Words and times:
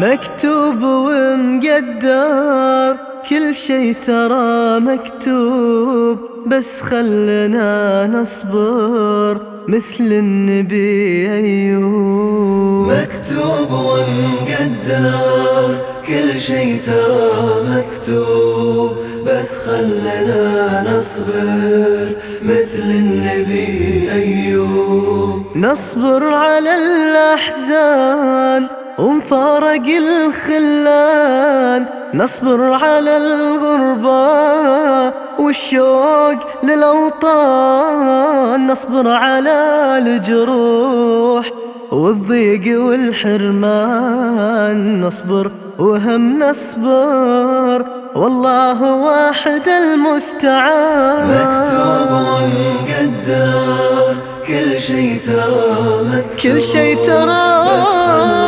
مكتوب 0.00 0.82
ومقدر 0.82 2.96
كل 3.30 3.54
شي 3.54 3.94
ترى 3.94 4.80
مكتوب 4.80 6.18
بس 6.46 6.82
خلنا 6.82 8.06
نصبر 8.06 9.40
مثل 9.68 10.04
النبي 10.04 11.30
أيوب. 11.32 12.90
مكتوب 12.90 13.70
ومقدر 13.70 15.78
كل 16.06 16.40
شي 16.40 16.78
ترى 16.78 17.30
مكتوب 17.68 18.96
بس 19.26 19.50
خلنا 19.66 20.84
نصبر 20.96 22.08
مثل 22.42 22.78
النبي 22.82 24.08
أيوب. 24.12 25.42
نصبر 25.56 26.24
على 26.34 26.70
الأحزان 26.74 28.66
ومفارق 28.98 29.86
الخلان 29.86 31.86
نصبر 32.14 32.72
على 32.72 33.16
الغربة 33.16 35.12
والشوق 35.38 36.64
للأوطان 36.64 38.66
نصبر 38.66 39.08
على 39.08 39.98
الجروح 39.98 41.50
والضيق 41.92 42.82
والحرمان 42.82 44.78
نصبر 45.00 45.50
وهم 45.78 46.38
نصبر 46.38 47.84
والله 48.14 48.94
واحد 48.94 49.68
المستعان. 49.68 51.28
مكتوب 51.28 52.10
ومقدر 52.12 54.07
كل 54.48 54.80
شي 54.80 55.18
ترى 55.18 56.04
مكتوب 56.04 56.40
كل 56.42 56.60
شي 56.60 56.94
ترى 56.94 57.48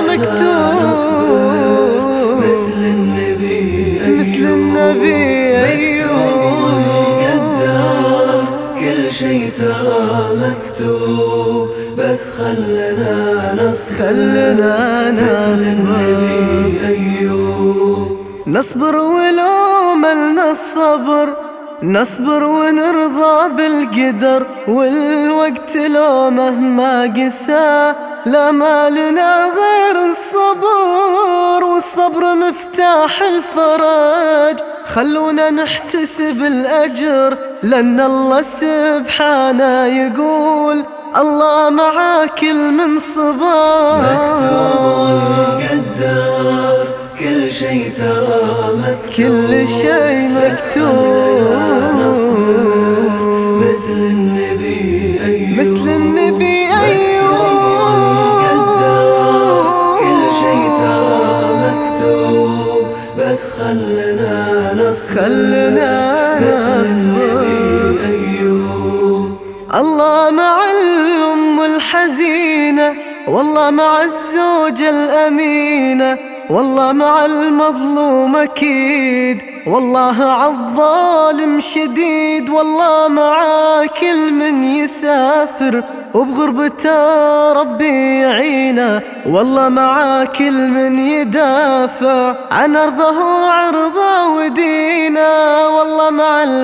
مكتوب 0.08 1.20
مثل 2.38 2.80
النبي 2.84 4.00
أيوب 4.04 4.20
مثل 4.20 4.44
النبي 4.52 5.52
مكتوب 5.60 6.40
ومقدر 6.72 8.44
كل 8.80 9.12
شي 9.12 9.50
ترى 9.50 10.02
مكتوب 10.36 11.68
بس 11.98 12.22
خلنا 12.38 13.54
نصبر. 13.54 13.96
خلنا 13.98 15.10
نصبر. 15.54 15.72
النبي 15.72 16.86
أيوب 16.86 18.16
نصبر 18.46 18.96
ولو 18.96 19.94
ملنا 20.02 20.50
الصبر. 20.50 21.49
نصبر 21.82 22.44
ونرضى 22.44 23.48
بالقدر 23.56 24.46
والوقت 24.68 25.76
لو 25.76 26.30
مهما 26.30 27.02
قسى 27.16 27.94
لا 28.26 28.50
ما 28.50 28.90
لنا 28.90 29.44
غير 29.44 30.04
الصبر 30.10 31.64
والصبر 31.64 32.34
مفتاح 32.34 33.22
الفرج. 33.22 34.56
خلونا 34.86 35.50
نحتسب 35.50 36.44
الأجر 36.44 37.36
لأن 37.62 38.00
الله 38.00 38.42
سبحانه 38.42 39.86
يقول 39.86 40.84
الله 41.16 41.70
مع 41.70 42.26
كل 42.40 42.70
من 42.70 42.98
صبر. 42.98 44.00
مكتوب 44.02 44.80
ومقدر 45.30 46.88
كل 47.20 47.52
شي 47.52 47.90
ترى 47.90 48.42
مكتوب. 48.76 49.14
كل 49.16 49.68
شي 49.68 50.28
مكتوب. 50.28 51.29
خلنا 65.20 66.40
نصبر. 66.82 67.40
الله 69.74 70.30
مع 70.30 70.56
الأم 70.70 71.60
الحزينة 71.60 72.94
والله 73.28 73.70
مع 73.70 74.02
الزوجة 74.02 74.90
الأمينة 74.90 76.18
والله 76.50 76.92
مع 76.92 77.24
المظلوم 77.24 78.36
أكيد 78.36 79.38
والله 79.66 80.24
عالظالم 80.24 81.60
شديد 81.60 82.50
والله 82.50 83.08
مع 83.08 83.40
كل 84.00 84.32
من 84.32 84.64
يسافر 84.64 85.82
وبغربته 86.14 87.52
ربي 87.52 88.20
يعينه 88.20 89.00
والله 89.26 89.68
مع 89.68 90.24
كل 90.24 90.68
من 90.68 90.98
يدافع. 90.98 92.34
عن 92.52 92.76
أرضه 92.76 93.18
وعرضه 93.18 94.29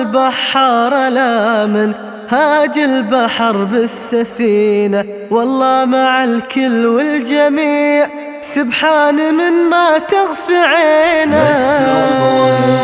مع 0.07 0.27
البحار 0.27 0.93
الآمن 0.93 1.93
هاج 2.29 2.77
البحر 2.79 3.63
بالسفينة 3.63 5.05
والله 5.31 5.85
مع 5.85 6.23
الكل 6.23 6.85
والجميع 6.85 8.07
سبحان 8.41 9.15
من 9.15 9.69
ما 9.69 9.97
تغفي 9.97 10.57
عينه. 10.57 11.43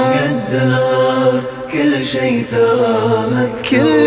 مقدر 0.10 1.42
كل 1.74 2.06
شي 2.06 2.42
ترى 2.42 3.26
مكتوب 3.32 4.03